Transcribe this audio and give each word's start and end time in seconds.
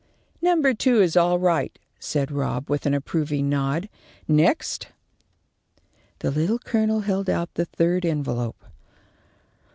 "Number 0.41 0.73
two 0.73 0.99
is 0.99 1.15
all 1.15 1.37
right," 1.37 1.77
said 1.99 2.31
Rob, 2.31 2.71
with 2.71 2.87
an 2.87 2.95
approving 2.95 3.49
nod. 3.49 3.87
"Next!" 4.27 4.87
The 6.21 6.31
Little 6.31 6.57
Colonel 6.57 7.01
held 7.01 7.29
out 7.29 7.53
the 7.53 7.65
third 7.65 8.03
envelope. 8.03 8.65